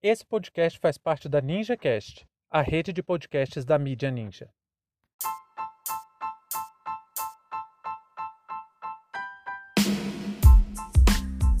Esse 0.00 0.24
podcast 0.24 0.78
faz 0.78 0.96
parte 0.96 1.28
da 1.28 1.40
NinjaCast, 1.40 2.24
a 2.48 2.62
rede 2.62 2.92
de 2.92 3.02
podcasts 3.02 3.64
da 3.64 3.76
mídia 3.76 4.12
Ninja. 4.12 4.48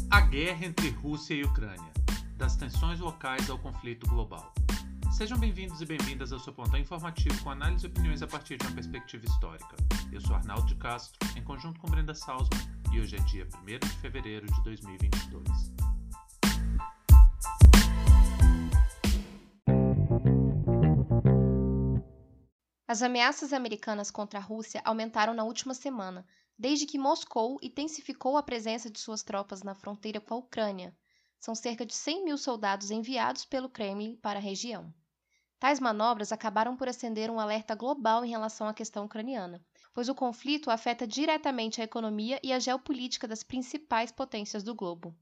A 0.08 0.20
guerra 0.20 0.66
entre 0.66 0.90
Rússia 0.90 1.34
e 1.34 1.42
Ucrânia, 1.42 1.92
das 2.36 2.54
tensões 2.54 3.00
locais 3.00 3.50
ao 3.50 3.58
conflito 3.58 4.06
global. 4.06 4.54
Sejam 5.10 5.36
bem-vindos 5.36 5.80
e 5.80 5.86
bem-vindas 5.86 6.32
ao 6.32 6.38
seu 6.38 6.52
pontão 6.52 6.78
informativo 6.78 7.42
com 7.42 7.50
análise 7.50 7.86
e 7.86 7.88
opiniões 7.88 8.22
a 8.22 8.28
partir 8.28 8.56
de 8.56 8.64
uma 8.66 8.74
perspectiva 8.76 9.24
histórica. 9.24 9.74
Eu 10.12 10.20
sou 10.20 10.36
Arnaldo 10.36 10.64
de 10.64 10.76
Castro, 10.76 11.18
em 11.36 11.42
conjunto 11.42 11.80
com 11.80 11.90
Brenda 11.90 12.14
Salzman, 12.14 12.60
e 12.92 13.00
hoje 13.00 13.16
é 13.16 13.18
dia 13.22 13.48
1 13.66 13.78
de 13.80 13.96
fevereiro 13.96 14.46
de 14.46 14.62
2022. 14.62 15.87
As 22.90 23.02
ameaças 23.02 23.52
americanas 23.52 24.10
contra 24.10 24.38
a 24.38 24.42
Rússia 24.42 24.80
aumentaram 24.82 25.34
na 25.34 25.44
última 25.44 25.74
semana, 25.74 26.26
desde 26.58 26.86
que 26.86 26.98
Moscou 26.98 27.58
intensificou 27.60 28.34
a 28.38 28.42
presença 28.42 28.88
de 28.88 28.98
suas 28.98 29.22
tropas 29.22 29.62
na 29.62 29.74
fronteira 29.74 30.22
com 30.22 30.32
a 30.32 30.38
Ucrânia. 30.38 30.96
São 31.38 31.54
cerca 31.54 31.84
de 31.84 31.92
100 31.94 32.24
mil 32.24 32.38
soldados 32.38 32.90
enviados 32.90 33.44
pelo 33.44 33.68
Kremlin 33.68 34.16
para 34.16 34.38
a 34.38 34.42
região. 34.42 34.90
Tais 35.58 35.78
manobras 35.78 36.32
acabaram 36.32 36.78
por 36.78 36.88
acender 36.88 37.30
um 37.30 37.38
alerta 37.38 37.74
global 37.74 38.24
em 38.24 38.30
relação 38.30 38.66
à 38.66 38.72
questão 38.72 39.04
ucraniana, 39.04 39.62
pois 39.92 40.08
o 40.08 40.14
conflito 40.14 40.70
afeta 40.70 41.06
diretamente 41.06 41.82
a 41.82 41.84
economia 41.84 42.40
e 42.42 42.54
a 42.54 42.58
geopolítica 42.58 43.28
das 43.28 43.42
principais 43.42 44.10
potências 44.10 44.62
do 44.62 44.74
globo. 44.74 45.14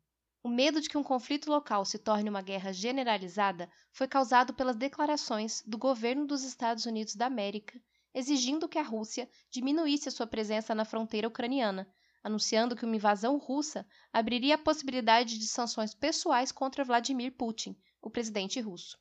O 0.46 0.48
medo 0.48 0.80
de 0.80 0.88
que 0.88 0.96
um 0.96 1.02
conflito 1.02 1.50
local 1.50 1.84
se 1.84 1.98
torne 1.98 2.30
uma 2.30 2.40
guerra 2.40 2.72
generalizada 2.72 3.68
foi 3.90 4.06
causado 4.06 4.54
pelas 4.54 4.76
declarações 4.76 5.60
do 5.66 5.76
governo 5.76 6.24
dos 6.24 6.44
Estados 6.44 6.86
Unidos 6.86 7.16
da 7.16 7.26
América 7.26 7.76
exigindo 8.14 8.68
que 8.68 8.78
a 8.78 8.82
Rússia 8.84 9.28
diminuísse 9.50 10.08
a 10.08 10.12
sua 10.12 10.24
presença 10.24 10.72
na 10.72 10.84
fronteira 10.84 11.26
ucraniana, 11.26 11.92
anunciando 12.22 12.76
que 12.76 12.84
uma 12.84 12.94
invasão 12.94 13.38
russa 13.38 13.84
abriria 14.12 14.54
a 14.54 14.58
possibilidade 14.58 15.36
de 15.36 15.48
sanções 15.48 15.92
pessoais 15.92 16.52
contra 16.52 16.84
Vladimir 16.84 17.32
Putin, 17.32 17.76
o 18.00 18.08
presidente 18.08 18.60
russo. 18.60 18.96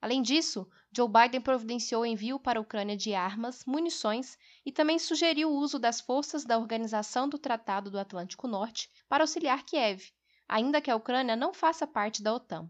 Além 0.00 0.22
disso, 0.22 0.64
Joe 0.92 1.08
Biden 1.08 1.40
providenciou 1.40 2.02
o 2.02 2.06
envio 2.06 2.38
para 2.38 2.60
a 2.60 2.62
Ucrânia 2.62 2.96
de 2.96 3.14
armas, 3.14 3.64
munições 3.64 4.38
e 4.64 4.70
também 4.70 5.00
sugeriu 5.00 5.50
o 5.50 5.56
uso 5.56 5.76
das 5.76 6.00
forças 6.00 6.44
da 6.44 6.56
Organização 6.56 7.28
do 7.28 7.36
Tratado 7.36 7.90
do 7.90 7.98
Atlântico 7.98 8.46
Norte 8.46 8.88
para 9.08 9.24
auxiliar 9.24 9.64
Kiev, 9.64 10.13
ainda 10.48 10.80
que 10.80 10.90
a 10.90 10.96
Ucrânia 10.96 11.36
não 11.36 11.52
faça 11.52 11.86
parte 11.86 12.22
da 12.22 12.34
OTAN. 12.34 12.68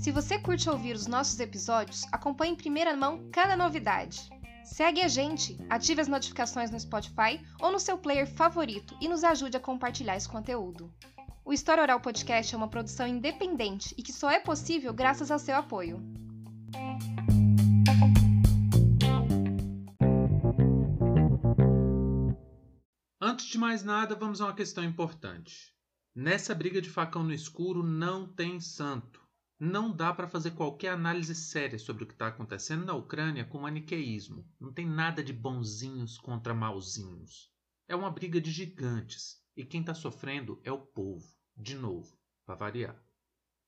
Se 0.00 0.10
você 0.10 0.38
curte 0.38 0.68
ouvir 0.68 0.94
os 0.94 1.06
nossos 1.06 1.38
episódios, 1.40 2.04
acompanhe 2.12 2.52
em 2.52 2.56
primeira 2.56 2.96
mão 2.96 3.28
cada 3.32 3.56
novidade. 3.56 4.28
Segue 4.64 5.00
a 5.00 5.08
gente, 5.08 5.58
ative 5.68 6.00
as 6.00 6.08
notificações 6.08 6.70
no 6.70 6.78
Spotify 6.78 7.40
ou 7.60 7.70
no 7.70 7.80
seu 7.80 7.98
player 7.98 8.26
favorito 8.26 8.96
e 9.00 9.08
nos 9.08 9.24
ajude 9.24 9.56
a 9.56 9.60
compartilhar 9.60 10.16
esse 10.16 10.28
conteúdo. 10.28 10.92
O 11.44 11.52
História 11.52 11.82
Oral 11.82 12.00
Podcast 12.00 12.54
é 12.54 12.58
uma 12.58 12.68
produção 12.68 13.06
independente 13.06 13.94
e 13.98 14.02
que 14.02 14.12
só 14.12 14.30
é 14.30 14.38
possível 14.38 14.92
graças 14.94 15.30
ao 15.30 15.38
seu 15.38 15.56
apoio. 15.56 16.00
Antes 23.32 23.46
de 23.46 23.56
mais 23.56 23.82
nada, 23.82 24.14
vamos 24.14 24.42
a 24.42 24.44
uma 24.44 24.54
questão 24.54 24.84
importante. 24.84 25.74
Nessa 26.14 26.54
briga 26.54 26.82
de 26.82 26.90
facão 26.90 27.24
no 27.24 27.32
escuro 27.32 27.82
não 27.82 28.30
tem 28.30 28.60
santo. 28.60 29.26
Não 29.58 29.90
dá 29.90 30.12
para 30.12 30.28
fazer 30.28 30.50
qualquer 30.50 30.90
análise 30.90 31.34
séria 31.34 31.78
sobre 31.78 32.04
o 32.04 32.06
que 32.06 32.12
está 32.12 32.26
acontecendo 32.26 32.84
na 32.84 32.92
Ucrânia 32.92 33.46
com 33.46 33.58
maniqueísmo. 33.58 34.46
Não 34.60 34.70
tem 34.70 34.86
nada 34.86 35.24
de 35.24 35.32
bonzinhos 35.32 36.18
contra 36.18 36.52
mauzinhos. 36.52 37.50
É 37.88 37.96
uma 37.96 38.10
briga 38.10 38.38
de 38.38 38.50
gigantes 38.50 39.42
e 39.56 39.64
quem 39.64 39.80
está 39.80 39.94
sofrendo 39.94 40.60
é 40.62 40.70
o 40.70 40.78
povo, 40.78 41.26
de 41.56 41.74
novo, 41.74 42.14
para 42.44 42.56
variar. 42.56 43.02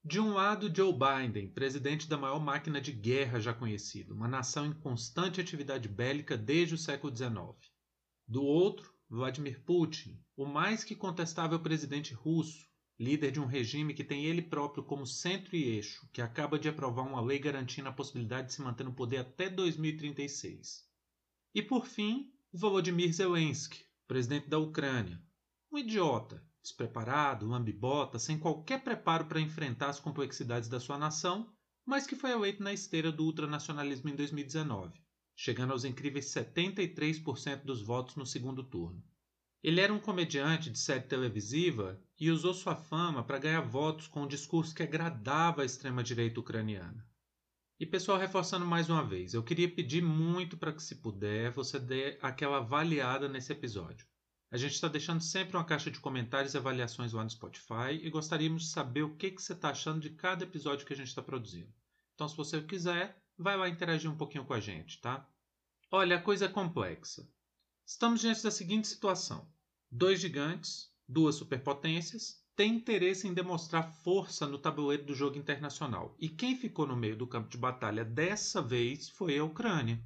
De 0.05 0.21
um 0.21 0.35
lado, 0.35 0.71
Joe 0.77 0.93
Biden, 0.93 1.49
presidente 1.49 2.07
da 2.07 2.19
maior 2.19 2.39
máquina 2.39 2.83
de 2.83 2.93
guerra 2.93 3.41
já 3.41 3.55
conhecida, 3.55 4.13
uma 4.13 4.29
nação 4.29 4.67
em 4.67 4.75
constante 4.75 5.41
atividade 5.41 5.89
bélica 5.89 6.37
desde 6.37 6.75
o 6.75 6.79
século 6.79 7.17
XIX. 7.17 7.73
Do 8.29 8.43
outro, 8.43 8.94
Vladimir 9.15 9.63
Putin, 9.63 10.21
o 10.37 10.45
mais 10.45 10.83
que 10.83 10.97
contestável 10.97 11.61
presidente 11.61 12.13
russo, 12.13 12.67
líder 12.99 13.31
de 13.31 13.39
um 13.39 13.47
regime 13.47 13.95
que 13.95 14.03
tem 14.03 14.25
ele 14.25 14.43
próprio 14.43 14.83
como 14.83 15.07
centro 15.07 15.55
e 15.55 15.63
eixo, 15.63 16.09
que 16.13 16.21
acaba 16.21 16.59
de 16.59 16.69
aprovar 16.69 17.03
uma 17.03 17.21
lei 17.21 17.39
garantindo 17.39 17.89
a 17.89 17.93
possibilidade 17.93 18.49
de 18.49 18.55
se 18.55 18.61
manter 18.61 18.83
no 18.83 18.93
poder 18.93 19.19
até 19.19 19.49
2036. 19.49 20.83
E 21.55 21.63
por 21.63 21.87
fim, 21.87 22.33
Volodymyr 22.53 23.13
Zelensky, 23.13 23.85
presidente 24.09 24.49
da 24.49 24.59
Ucrânia, 24.59 25.23
um 25.71 25.79
idiota, 25.79 26.45
despreparado, 26.61 27.47
lambibota, 27.47 28.19
sem 28.19 28.37
qualquer 28.37 28.83
preparo 28.83 29.27
para 29.27 29.41
enfrentar 29.41 29.91
as 29.91 30.01
complexidades 30.01 30.69
da 30.69 30.81
sua 30.81 30.99
nação, 30.99 31.55
mas 31.87 32.05
que 32.05 32.17
foi 32.17 32.33
eleito 32.33 32.65
na 32.65 32.73
esteira 32.73 33.13
do 33.13 33.25
ultranacionalismo 33.25 34.09
em 34.09 34.17
2019, 34.17 35.04
chegando 35.37 35.73
aos 35.73 35.85
incríveis 35.85 36.27
73% 36.27 37.65
dos 37.65 37.83
votos 37.83 38.17
no 38.17 38.27
segundo 38.27 38.63
turno. 38.63 39.03
Ele 39.63 39.81
era 39.81 39.93
um 39.93 39.99
comediante 39.99 40.69
de 40.69 40.79
série 40.79 41.07
televisiva 41.07 41.99
e 42.21 42.31
usou 42.31 42.53
sua 42.53 42.77
fama 42.77 43.25
para 43.25 43.39
ganhar 43.39 43.63
votos 43.63 44.07
com 44.07 44.23
um 44.23 44.29
discurso 44.29 44.75
que 44.75 44.83
agradava 44.83 45.63
a 45.63 45.65
extrema-direita 45.65 46.39
ucraniana. 46.39 47.07
E 47.81 47.87
pessoal, 47.87 48.19
reforçando 48.19 48.65
mais 48.67 48.89
uma 48.89 49.03
vez, 49.03 49.35
eu 49.35 49.43
queria 49.43 49.69
pedir 49.69 50.03
muito 50.03 50.57
para 50.57 50.73
que, 50.73 50.83
se 50.83 50.97
puder, 50.97 51.51
você 51.51 51.79
dê 51.79 52.19
aquela 52.23 52.59
avaliada 52.59 53.29
nesse 53.29 53.53
episódio. 53.53 54.07
A 54.51 54.57
gente 54.57 54.75
está 54.75 54.87
deixando 54.87 55.21
sempre 55.21 55.57
uma 55.57 55.65
caixa 55.65 55.91
de 55.91 55.99
comentários 55.99 56.55
e 56.55 56.57
avaliações 56.57 57.13
lá 57.13 57.25
no 57.25 57.31
Spotify 57.31 57.99
e 58.01 58.09
gostaríamos 58.11 58.65
de 58.65 58.69
saber 58.69 59.03
o 59.03 59.17
que, 59.17 59.33
que 59.33 59.43
você 59.43 59.55
está 59.55 59.71
achando 59.71 59.99
de 59.99 60.11
cada 60.11 60.45
episódio 60.45 60.87
que 60.87 60.93
a 60.93 60.97
gente 60.97 61.09
está 61.09 61.23
produzindo. 61.23 61.73
Então, 62.15 62.29
se 62.29 62.37
você 62.37 62.63
quiser, 62.63 63.21
vai 63.39 63.57
lá 63.57 63.69
interagir 63.69 64.11
um 64.11 64.17
pouquinho 64.17 64.45
com 64.45 64.55
a 64.55 64.61
gente, 64.61 65.01
tá? 65.01 65.29
Olha, 65.91 66.17
a 66.17 66.23
coisa 66.23 66.47
é 66.47 66.49
complexa. 66.49 67.29
Estamos 67.87 68.21
diante 68.21 68.43
da 68.43 68.51
seguinte 68.51 68.89
situação: 68.89 69.49
dois 69.91 70.21
gigantes, 70.21 70.91
duas 71.09 71.35
superpotências, 71.35 72.43
têm 72.57 72.77
interesse 72.77 73.27
em 73.27 73.35
demonstrar 73.35 73.93
força 74.03 74.47
no 74.47 74.59
tabuleiro 74.59 75.05
do 75.05 75.15
jogo 75.15 75.37
internacional. 75.37 76.17
E 76.19 76.29
quem 76.29 76.57
ficou 76.57 76.87
no 76.87 76.97
meio 76.97 77.17
do 77.17 77.27
campo 77.27 77.49
de 77.49 77.59
batalha 77.59 78.05
dessa 78.05 78.63
vez 78.63 79.09
foi 79.11 79.39
a 79.39 79.45
Ucrânia. 79.45 80.03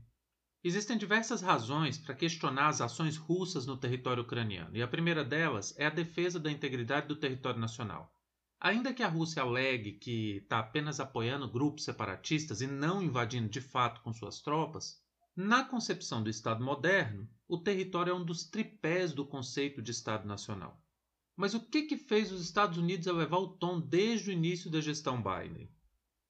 Existem 0.64 0.98
diversas 0.98 1.40
razões 1.40 1.98
para 1.98 2.14
questionar 2.14 2.68
as 2.68 2.80
ações 2.80 3.16
russas 3.16 3.64
no 3.64 3.76
território 3.76 4.24
ucraniano, 4.24 4.76
e 4.76 4.82
a 4.82 4.88
primeira 4.88 5.24
delas 5.24 5.72
é 5.78 5.86
a 5.86 5.90
defesa 5.90 6.40
da 6.40 6.50
integridade 6.50 7.06
do 7.06 7.16
território 7.16 7.60
nacional. 7.60 8.12
Ainda 8.60 8.92
que 8.92 9.04
a 9.04 9.08
Rússia 9.08 9.42
alegue 9.42 9.92
que 9.92 10.38
está 10.38 10.58
apenas 10.58 10.98
apoiando 10.98 11.48
grupos 11.50 11.84
separatistas 11.84 12.60
e 12.60 12.66
não 12.66 13.00
invadindo 13.00 13.48
de 13.48 13.60
fato 13.60 14.00
com 14.02 14.12
suas 14.12 14.40
tropas, 14.40 15.00
na 15.36 15.64
concepção 15.64 16.20
do 16.20 16.28
Estado 16.28 16.64
moderno, 16.64 17.28
o 17.46 17.56
território 17.56 18.10
é 18.10 18.14
um 18.14 18.24
dos 18.24 18.44
tripés 18.44 19.12
do 19.12 19.24
conceito 19.24 19.80
de 19.80 19.92
Estado 19.92 20.26
Nacional. 20.26 20.82
Mas 21.36 21.54
o 21.54 21.60
que, 21.60 21.82
que 21.82 21.96
fez 21.96 22.32
os 22.32 22.42
Estados 22.42 22.76
Unidos 22.76 23.06
elevar 23.06 23.38
o 23.38 23.56
tom 23.56 23.78
desde 23.78 24.30
o 24.30 24.32
início 24.32 24.68
da 24.68 24.80
gestão 24.80 25.22
Biden? 25.22 25.70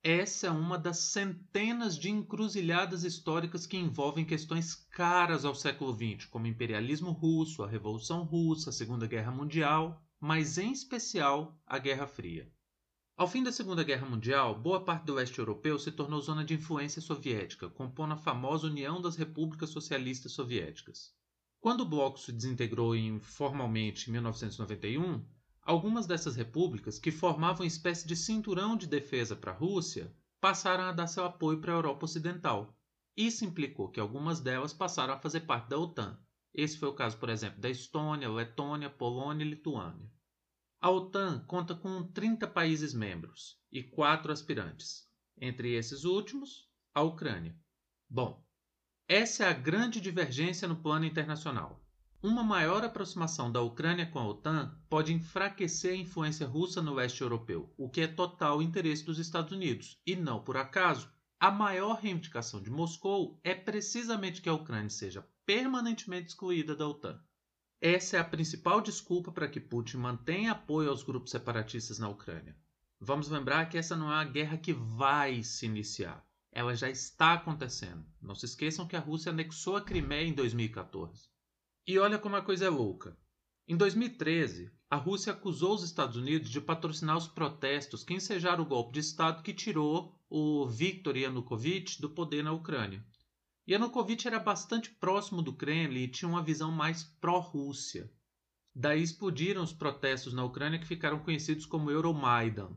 Essa 0.03 0.49
é 0.49 0.51
uma 0.51 0.79
das 0.79 0.99
centenas 0.99 1.99
de 1.99 2.11
encruzilhadas 2.11 3.05
históricas 3.05 3.67
que 3.67 3.79
envolvem 3.79 4.27
questões 4.27 4.75
caras 4.75 5.47
ao 5.47 5.55
século 5.55 5.95
XX, 5.95 6.27
como 6.27 6.45
o 6.45 6.49
imperialismo 6.49 7.11
russo, 7.11 7.63
a 7.63 7.67
Revolução 7.67 8.23
Russa, 8.25 8.69
a 8.69 8.73
Segunda 8.73 9.07
Guerra 9.07 9.33
Mundial, 9.33 10.07
mas 10.21 10.59
em 10.59 10.73
especial 10.73 11.57
a 11.67 11.79
Guerra 11.79 12.07
Fria. 12.07 12.51
Ao 13.17 13.27
fim 13.27 13.43
da 13.43 13.51
Segunda 13.51 13.83
Guerra 13.83 14.09
Mundial, 14.09 14.59
boa 14.59 14.85
parte 14.85 15.05
do 15.05 15.15
leste 15.15 15.39
europeu 15.39 15.79
se 15.79 15.91
tornou 15.91 16.21
zona 16.21 16.45
de 16.45 16.55
influência 16.55 17.03
soviética, 17.03 17.69
compondo 17.69 18.15
a 18.15 18.17
famosa 18.17 18.69
União 18.69 19.03
das 19.03 19.17
Repúblicas 19.17 19.71
Socialistas 19.71 20.33
Soviéticas. 20.33 21.13
Quando 21.61 21.81
o 21.81 21.89
bloco 21.89 22.19
se 22.21 22.33
desintegrou 22.33 22.95
formalmente 23.21 24.09
em 24.09 24.13
1991, 24.13 25.25
algumas 25.63 26.07
dessas 26.07 26.37
repúblicas, 26.37 26.99
que 26.99 27.11
formavam 27.11 27.63
uma 27.63 27.67
espécie 27.67 28.07
de 28.07 28.15
cinturão 28.15 28.77
de 28.77 28.87
defesa 28.87 29.35
para 29.35 29.51
a 29.51 29.57
Rússia, 29.57 30.15
passaram 30.41 30.85
a 30.85 30.93
dar 30.93 31.09
seu 31.09 31.25
apoio 31.25 31.61
para 31.61 31.73
a 31.73 31.77
Europa 31.77 32.05
Ocidental. 32.05 32.77
Isso 33.17 33.45
implicou 33.45 33.91
que 33.91 33.99
algumas 33.99 34.39
delas 34.39 34.73
passaram 34.73 35.15
a 35.15 35.19
fazer 35.19 35.41
parte 35.41 35.69
da 35.69 35.79
OTAN. 35.79 36.17
Esse 36.59 36.77
foi 36.77 36.89
o 36.89 36.93
caso, 36.93 37.17
por 37.19 37.29
exemplo, 37.29 37.61
da 37.61 37.71
Estônia, 37.71 38.29
Letônia, 38.29 38.91
Polônia 38.91 39.45
e 39.45 39.49
Lituânia. 39.49 40.11
A 40.81 40.91
OTAN 40.91 41.45
conta 41.47 41.73
com 41.73 42.03
30 42.03 42.49
países 42.49 42.93
membros 42.93 43.63
e 43.71 43.81
quatro 43.81 44.33
aspirantes, 44.33 45.09
entre 45.41 45.75
esses 45.75 46.03
últimos, 46.03 46.69
a 46.93 47.01
Ucrânia. 47.01 47.57
Bom, 48.11 48.45
essa 49.07 49.45
é 49.45 49.49
a 49.49 49.53
grande 49.53 50.01
divergência 50.01 50.67
no 50.67 50.83
plano 50.83 51.05
internacional. 51.05 51.81
uma 52.21 52.43
maior 52.43 52.83
aproximação 52.83 53.53
da 53.53 53.63
Ucrânia 53.63 54.11
com 54.11 54.19
a 54.19 54.27
OTAN 54.27 54.77
pode 54.91 55.13
enfraquecer 55.13 55.93
a 55.93 55.97
influência 55.97 56.45
russa 56.45 56.83
no 56.83 56.93
leste 56.93 57.21
europeu, 57.21 57.73
o 57.77 57.89
que 57.89 58.01
é 58.01 58.09
total 58.09 58.61
interesse 58.61 59.05
dos 59.05 59.21
Estados 59.21 59.53
Unidos. 59.53 59.97
E 60.05 60.17
não 60.17 60.43
por 60.43 60.57
acaso, 60.57 61.09
a 61.39 61.53
maior 61.53 62.01
reivindicação 62.01 62.61
de 62.61 62.69
Moscou 62.69 63.41
é 63.45 63.55
precisamente 63.55 64.43
que 64.43 64.49
a 64.49 64.55
Ucrânia 64.55 64.91
seja 64.91 65.25
permanentemente 65.49 66.29
excluída 66.29 66.77
da 66.77 66.87
OTAN. 66.87 67.19
Essa 67.81 68.19
é 68.19 68.21
a 68.21 68.25
principal 68.25 68.83
desculpa 68.83 69.33
para 69.33 69.49
que 69.49 69.59
Putin 69.59 69.97
mantenha 69.97 70.53
apoio 70.53 70.91
aos 70.91 71.03
grupos 71.03 71.31
separatistas 71.31 71.99
na 71.99 72.07
Ucrânia. 72.07 72.55
Vamos 73.01 73.31
lembrar 73.31 73.67
que 73.67 73.79
essa 73.79 73.97
não 73.97 74.13
é 74.13 74.17
uma 74.17 74.25
guerra 74.27 74.59
que 74.59 74.75
vai 74.75 75.43
se 75.43 75.65
iniciar. 75.65 76.23
Ela 76.53 76.77
já 76.77 76.91
está 76.91 77.33
acontecendo. 77.33 78.05
Não 78.21 78.35
se 78.35 78.45
esqueçam 78.45 78.87
que 78.87 78.95
a 78.95 79.01
Rússia 79.01 79.33
anexou 79.33 79.75
a 79.75 79.81
Crimeia 79.81 80.29
em 80.29 80.35
2014. 80.35 81.31
E 81.87 81.99
olha 81.99 82.19
como 82.19 82.37
a 82.37 82.43
coisa 82.43 82.67
é 82.67 82.69
louca. 82.69 83.17
Em 83.67 83.75
2013, 83.75 84.71
a 84.91 84.97
Rússia 84.97 85.33
acusou 85.33 85.77
os 85.77 85.83
Estados 85.83 86.17
Unidos 86.17 86.51
de 86.51 86.61
patrocinar 86.61 87.17
os 87.17 87.27
protestos 87.27 88.05
que 88.05 88.13
ensejaram 88.13 88.65
o 88.65 88.69
golpe 88.69 88.93
de 88.93 89.01
Estado 89.01 89.43
que 89.43 89.55
tirou 89.55 90.15
o 90.29 90.67
Viktor 90.67 91.17
Yanukovych 91.17 92.03
do 92.03 92.11
poder 92.11 92.45
na 92.45 92.53
Ucrânia. 92.53 93.03
Yanukovych 93.71 94.27
era 94.27 94.39
bastante 94.39 94.89
próximo 94.93 95.43
do 95.43 95.53
Kremlin 95.53 96.05
e 96.05 96.09
tinha 96.09 96.27
uma 96.27 96.43
visão 96.43 96.73
mais 96.73 97.05
pró-Rússia. 97.21 98.11
Daí 98.75 99.03
explodiram 99.03 99.63
os 99.63 99.75
protestos 99.75 100.33
na 100.33 100.43
Ucrânia 100.43 100.79
que 100.79 100.87
ficaram 100.87 101.19
conhecidos 101.19 101.67
como 101.67 101.91
Euromaidan. 101.91 102.71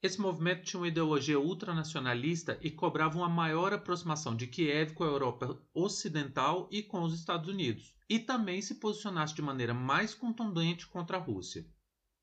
Esse 0.00 0.20
movimento 0.20 0.62
tinha 0.62 0.78
uma 0.78 0.86
ideologia 0.86 1.40
ultranacionalista 1.40 2.56
e 2.62 2.70
cobrava 2.70 3.18
uma 3.18 3.28
maior 3.28 3.72
aproximação 3.72 4.36
de 4.36 4.46
Kiev 4.46 4.94
com 4.94 5.02
a 5.02 5.08
Europa 5.08 5.60
Ocidental 5.74 6.68
e 6.70 6.80
com 6.80 7.02
os 7.02 7.12
Estados 7.12 7.48
Unidos, 7.48 7.96
e 8.08 8.20
também 8.20 8.62
se 8.62 8.76
posicionasse 8.76 9.34
de 9.34 9.42
maneira 9.42 9.74
mais 9.74 10.14
contundente 10.14 10.86
contra 10.86 11.16
a 11.16 11.20
Rússia. 11.20 11.66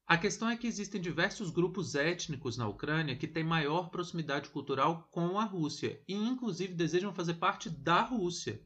A 0.10 0.18
questão 0.18 0.50
é 0.50 0.56
que 0.56 0.66
existem 0.66 1.02
diversos 1.02 1.50
grupos 1.50 1.94
étnicos 1.94 2.56
na 2.56 2.66
Ucrânia 2.66 3.18
que 3.18 3.28
têm 3.28 3.44
maior 3.44 3.90
proximidade 3.90 4.48
cultural 4.48 5.10
com 5.12 5.38
a 5.38 5.44
Rússia 5.44 6.02
e, 6.08 6.14
inclusive, 6.14 6.74
desejam 6.74 7.14
fazer 7.14 7.34
parte 7.34 7.70
da 7.70 8.04
Rússia. 8.04 8.66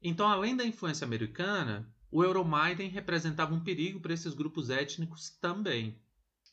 Então, 0.00 0.28
além 0.28 0.54
da 0.54 0.64
influência 0.64 1.04
americana, 1.04 1.92
o 2.08 2.22
Euromaidan 2.22 2.86
representava 2.86 3.52
um 3.52 3.64
perigo 3.64 3.98
para 3.98 4.14
esses 4.14 4.32
grupos 4.32 4.70
étnicos 4.70 5.28
também. 5.40 6.00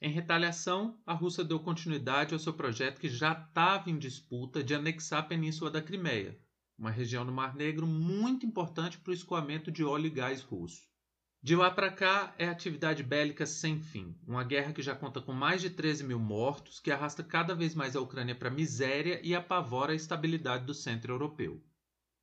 Em 0.02 0.10
retaliação, 0.10 1.00
a 1.06 1.14
Rússia 1.14 1.44
deu 1.44 1.60
continuidade 1.60 2.34
ao 2.34 2.40
seu 2.40 2.54
projeto 2.54 3.00
que 3.00 3.10
já 3.10 3.34
estava 3.34 3.92
em 3.92 4.00
disputa 4.00 4.64
de 4.64 4.74
anexar 4.74 5.20
a 5.20 5.28
península 5.28 5.70
da 5.70 5.80
Crimeia, 5.80 6.40
uma 6.76 6.90
região 6.90 7.24
do 7.24 7.32
Mar 7.32 7.54
Negro 7.54 7.86
muito 7.86 8.48
importante 8.48 8.98
para 8.98 9.12
o 9.12 9.14
escoamento 9.14 9.72
de 9.72 9.84
óleo 9.84 10.08
e 10.08 10.10
gás 10.10 10.42
russo. 10.42 10.92
De 11.44 11.58
lá 11.58 11.70
para 11.70 11.92
cá 11.92 12.34
é 12.38 12.48
atividade 12.48 13.04
bélica 13.04 13.46
sem 13.46 13.78
fim, 13.78 14.16
uma 14.26 14.46
guerra 14.46 14.72
que 14.72 14.82
já 14.82 14.96
conta 14.96 15.20
com 15.20 15.34
mais 15.34 15.62
de 15.62 15.70
13 15.70 16.06
mil 16.06 16.18
mortos, 16.18 16.80
que 16.80 16.90
arrasta 16.90 17.22
cada 17.22 17.54
vez 17.54 17.76
mais 17.76 17.98
a 17.98 18.00
Ucrânia 18.00 18.34
para 18.34 18.48
a 18.48 18.54
miséria 18.54 19.20
e 19.22 19.36
apavora 19.36 19.92
a 19.92 19.96
estabilidade 19.96 20.64
do 20.64 20.74
centro 20.74 21.12
europeu. 21.12 21.62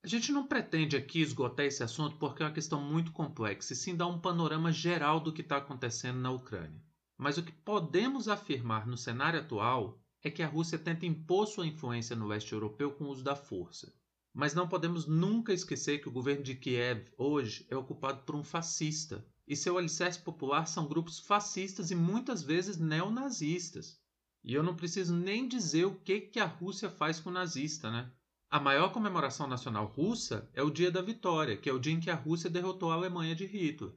A 0.03 0.09
gente 0.09 0.33
não 0.33 0.47
pretende 0.47 0.97
aqui 0.97 1.21
esgotar 1.21 1.67
esse 1.67 1.83
assunto 1.83 2.17
porque 2.17 2.43
é 2.43 2.47
uma 2.47 2.53
questão 2.55 2.81
muito 2.81 3.13
complexa 3.13 3.75
e 3.75 3.77
sim 3.77 3.95
dar 3.95 4.07
um 4.07 4.19
panorama 4.19 4.73
geral 4.73 5.21
do 5.21 5.35
que 5.35 5.43
está 5.43 5.59
acontecendo 5.59 6.19
na 6.19 6.31
Ucrânia. 6.31 6.83
Mas 7.19 7.37
o 7.37 7.43
que 7.43 7.53
podemos 7.53 8.27
afirmar 8.27 8.87
no 8.87 8.97
cenário 8.97 9.41
atual 9.41 10.01
é 10.23 10.31
que 10.31 10.43
a 10.43 10.49
Rússia 10.49 10.79
tenta 10.79 11.05
impor 11.05 11.47
sua 11.47 11.67
influência 11.67 12.17
no 12.17 12.27
leste 12.27 12.55
europeu 12.55 12.93
com 12.93 13.05
o 13.05 13.09
uso 13.09 13.23
da 13.23 13.37
força. 13.37 13.93
Mas 14.33 14.55
não 14.55 14.69
podemos 14.69 15.07
nunca 15.07 15.53
esquecer 15.53 15.99
que 16.01 16.09
o 16.09 16.13
governo 16.13 16.43
de 16.43 16.55
Kiev 16.55 17.09
hoje 17.19 17.67
é 17.69 17.77
ocupado 17.77 18.23
por 18.23 18.37
um 18.37 18.45
fascista, 18.45 19.27
e 19.47 19.57
seu 19.57 19.77
alicerce 19.77 20.21
popular 20.21 20.67
são 20.67 20.87
grupos 20.87 21.19
fascistas 21.19 21.91
e 21.91 21.95
muitas 21.95 22.43
vezes 22.43 22.79
neonazistas. 22.79 24.01
E 24.45 24.55
eu 24.55 24.63
não 24.63 24.77
preciso 24.77 25.15
nem 25.15 25.49
dizer 25.49 25.85
o 25.85 25.97
que, 25.97 26.21
que 26.21 26.39
a 26.39 26.47
Rússia 26.47 26.89
faz 26.89 27.19
com 27.19 27.31
o 27.31 27.33
nazista, 27.33 27.91
né? 27.91 28.11
A 28.49 28.59
maior 28.59 28.93
comemoração 28.93 29.47
nacional 29.47 29.87
russa 29.87 30.49
é 30.55 30.63
o 30.63 30.71
Dia 30.71 30.91
da 30.91 31.03
Vitória, 31.03 31.57
que 31.57 31.69
é 31.69 31.73
o 31.73 31.79
dia 31.79 31.93
em 31.93 32.01
que 32.01 32.11
a 32.11 32.15
Rússia 32.15 32.49
derrotou 32.49 32.91
a 32.91 32.95
Alemanha 32.95 33.35
de 33.35 33.47
Hitler. 33.47 33.93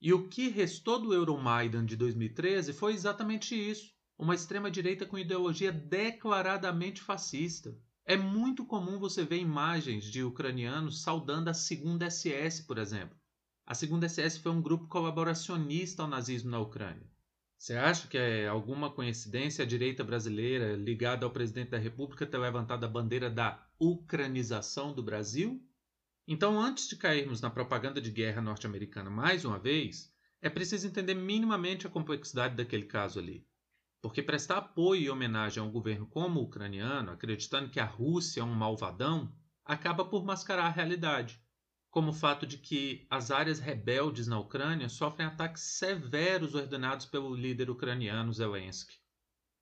E 0.00 0.12
o 0.12 0.28
que 0.28 0.48
restou 0.48 0.98
do 0.98 1.14
Euromaidan 1.14 1.86
de 1.86 1.96
2013 1.96 2.72
foi 2.72 2.92
exatamente 2.92 3.54
isso: 3.54 3.94
uma 4.18 4.34
extrema-direita 4.34 5.06
com 5.06 5.18
ideologia 5.18 5.72
declaradamente 5.72 7.00
fascista. 7.00 7.74
É 8.06 8.18
muito 8.18 8.66
comum 8.66 8.98
você 8.98 9.24
ver 9.24 9.38
imagens 9.38 10.04
de 10.04 10.22
ucranianos 10.22 11.00
saudando 11.00 11.48
a 11.48 11.54
Segunda 11.54 12.10
SS, 12.10 12.64
por 12.66 12.76
exemplo. 12.76 13.16
A 13.64 13.74
Segunda 13.74 14.06
SS 14.06 14.40
foi 14.40 14.52
um 14.52 14.60
grupo 14.60 14.86
colaboracionista 14.88 16.02
ao 16.02 16.08
nazismo 16.08 16.50
na 16.50 16.60
Ucrânia. 16.60 17.10
Você 17.56 17.74
acha 17.76 18.06
que 18.06 18.18
é 18.18 18.46
alguma 18.46 18.90
coincidência 18.90 19.64
a 19.64 19.66
direita 19.66 20.04
brasileira 20.04 20.76
ligada 20.76 21.24
ao 21.24 21.32
presidente 21.32 21.70
da 21.70 21.78
República 21.78 22.26
ter 22.26 22.36
levantado 22.36 22.84
a 22.84 22.88
bandeira 22.88 23.30
da 23.30 23.66
ucranização 23.78 24.92
do 24.92 25.02
Brasil? 25.02 25.66
Então, 26.28 26.60
antes 26.60 26.86
de 26.86 26.96
cairmos 26.96 27.40
na 27.40 27.48
propaganda 27.48 28.02
de 28.02 28.10
guerra 28.10 28.42
norte-americana 28.42 29.08
mais 29.08 29.46
uma 29.46 29.58
vez, 29.58 30.14
é 30.42 30.50
preciso 30.50 30.86
entender 30.86 31.14
minimamente 31.14 31.86
a 31.86 31.90
complexidade 31.90 32.54
daquele 32.54 32.84
caso 32.84 33.18
ali. 33.18 33.46
Porque 34.04 34.22
prestar 34.22 34.58
apoio 34.58 35.00
e 35.00 35.08
homenagem 35.08 35.62
a 35.62 35.66
um 35.66 35.70
governo 35.70 36.04
como 36.04 36.38
o 36.38 36.42
ucraniano, 36.42 37.10
acreditando 37.10 37.70
que 37.70 37.80
a 37.80 37.86
Rússia 37.86 38.42
é 38.42 38.44
um 38.44 38.52
malvadão, 38.52 39.34
acaba 39.64 40.04
por 40.04 40.22
mascarar 40.26 40.66
a 40.66 40.70
realidade, 40.70 41.40
como 41.90 42.10
o 42.10 42.12
fato 42.14 42.46
de 42.46 42.58
que 42.58 43.06
as 43.08 43.30
áreas 43.30 43.60
rebeldes 43.60 44.26
na 44.26 44.38
Ucrânia 44.38 44.90
sofrem 44.90 45.26
ataques 45.26 45.62
severos 45.62 46.54
ordenados 46.54 47.06
pelo 47.06 47.34
líder 47.34 47.70
ucraniano 47.70 48.30
Zelensky. 48.30 48.98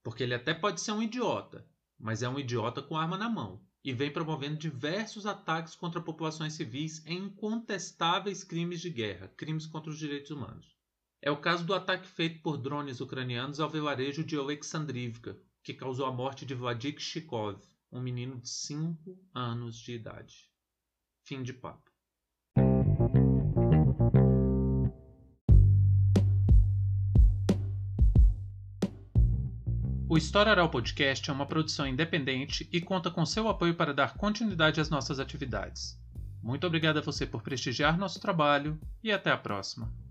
Porque 0.02 0.24
ele 0.24 0.34
até 0.34 0.52
pode 0.52 0.80
ser 0.80 0.90
um 0.90 1.04
idiota, 1.04 1.64
mas 1.96 2.20
é 2.20 2.28
um 2.28 2.36
idiota 2.36 2.82
com 2.82 2.96
arma 2.96 3.16
na 3.16 3.30
mão 3.30 3.64
e 3.84 3.92
vem 3.92 4.12
promovendo 4.12 4.56
diversos 4.56 5.24
ataques 5.24 5.76
contra 5.76 6.00
populações 6.00 6.54
civis 6.54 7.06
em 7.06 7.26
incontestáveis 7.26 8.42
crimes 8.42 8.80
de 8.80 8.90
guerra, 8.90 9.28
crimes 9.36 9.66
contra 9.66 9.92
os 9.92 9.98
direitos 10.00 10.32
humanos. 10.32 10.81
É 11.24 11.30
o 11.30 11.36
caso 11.36 11.64
do 11.64 11.72
ataque 11.72 12.08
feito 12.08 12.42
por 12.42 12.58
drones 12.58 13.00
ucranianos 13.00 13.60
ao 13.60 13.70
vilarejo 13.70 14.24
de 14.24 14.36
Alexandrivka, 14.36 15.38
que 15.62 15.72
causou 15.72 16.04
a 16.06 16.10
morte 16.10 16.44
de 16.44 16.52
Vladik 16.52 17.00
Shikov, 17.00 17.60
um 17.92 18.00
menino 18.00 18.40
de 18.40 18.48
5 18.48 19.16
anos 19.32 19.76
de 19.76 19.92
idade. 19.92 20.50
Fim 21.22 21.44
de 21.44 21.52
papo. 21.52 21.88
O 30.08 30.18
História 30.18 30.50
Oral 30.50 30.70
Podcast 30.70 31.30
é 31.30 31.32
uma 31.32 31.46
produção 31.46 31.86
independente 31.86 32.68
e 32.72 32.80
conta 32.80 33.12
com 33.12 33.24
seu 33.24 33.48
apoio 33.48 33.76
para 33.76 33.94
dar 33.94 34.16
continuidade 34.16 34.80
às 34.80 34.90
nossas 34.90 35.20
atividades. 35.20 35.96
Muito 36.42 36.66
obrigado 36.66 36.98
a 36.98 37.00
você 37.00 37.24
por 37.24 37.42
prestigiar 37.42 37.96
nosso 37.96 38.20
trabalho 38.20 38.76
e 39.04 39.12
até 39.12 39.30
a 39.30 39.38
próxima. 39.38 40.01